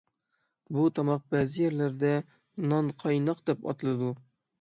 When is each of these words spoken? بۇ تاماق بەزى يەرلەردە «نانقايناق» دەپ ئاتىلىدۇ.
بۇ 0.77 0.85
تاماق 0.99 1.27
بەزى 1.35 1.59
يەرلەردە 1.63 2.13
«نانقايناق» 2.71 3.45
دەپ 3.51 3.61
ئاتىلىدۇ. 3.69 4.11